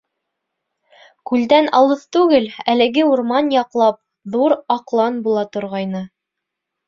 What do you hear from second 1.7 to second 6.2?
алыҫ түгел, әлеге урман яҡлап ҙур аҡлан була торғайны.